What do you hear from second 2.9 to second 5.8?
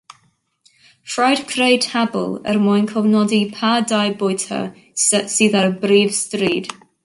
cofnodi pa dai bwyta sydd ar y